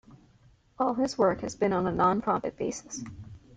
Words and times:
All 0.79 0.95
his 0.95 1.15
work 1.15 1.41
has 1.41 1.53
been 1.53 1.73
on 1.73 1.85
a 1.85 1.91
non-profit 1.91 2.57
basis. 2.57 3.03